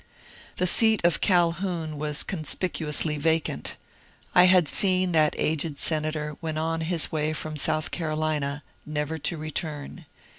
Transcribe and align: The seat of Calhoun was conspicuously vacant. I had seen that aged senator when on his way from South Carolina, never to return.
The 0.55 0.65
seat 0.65 1.01
of 1.05 1.21
Calhoun 1.21 1.95
was 1.95 2.23
conspicuously 2.23 3.17
vacant. 3.17 3.77
I 4.33 4.45
had 4.45 4.67
seen 4.67 5.11
that 5.11 5.35
aged 5.37 5.77
senator 5.77 6.37
when 6.39 6.57
on 6.57 6.81
his 6.81 7.11
way 7.11 7.33
from 7.33 7.55
South 7.55 7.91
Carolina, 7.91 8.63
never 8.83 9.19
to 9.19 9.37
return. 9.37 10.07